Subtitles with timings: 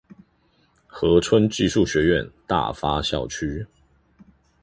[0.87, 3.67] 和春技術學院大發校區